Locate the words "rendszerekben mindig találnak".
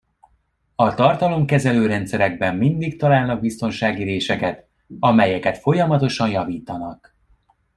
1.85-3.39